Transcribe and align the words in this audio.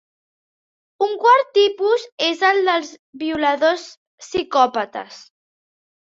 Un 1.07 1.11
quart 1.23 1.51
tipus 1.57 2.05
és 2.29 2.41
el 2.47 2.63
dels 2.71 2.91
violadors 3.25 3.85
psicòpates. 4.25 5.23